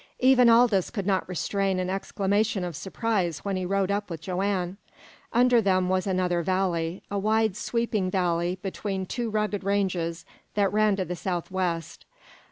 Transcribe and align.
Even 0.17 0.49
Aldous 0.49 0.89
could 0.89 1.05
not 1.05 1.29
restrain 1.29 1.77
an 1.77 1.87
exclamation 1.91 2.63
of 2.63 2.75
surprise 2.75 3.45
when 3.45 3.55
he 3.55 3.67
rode 3.67 3.91
up 3.91 4.09
with 4.09 4.19
Joanne. 4.19 4.77
Under 5.31 5.61
them 5.61 5.89
was 5.89 6.07
another 6.07 6.41
valley, 6.41 7.03
a 7.11 7.19
wide 7.19 7.55
sweeping 7.55 8.09
valley 8.09 8.57
between 8.63 9.05
two 9.05 9.29
rugged 9.29 9.63
ranges 9.63 10.25
that 10.55 10.73
ran 10.73 10.95
to 10.95 11.05
the 11.05 11.15
southwest. 11.15 12.07